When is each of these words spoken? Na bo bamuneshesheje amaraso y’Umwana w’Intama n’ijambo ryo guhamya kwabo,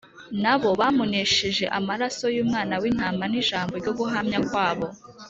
Na 0.43 0.53
bo 0.59 0.69
bamuneshesheje 0.79 1.65
amaraso 1.79 2.25
y’Umwana 2.35 2.73
w’Intama 2.81 3.23
n’ijambo 3.31 3.73
ryo 3.81 3.93
guhamya 3.99 4.39
kwabo, 4.49 4.87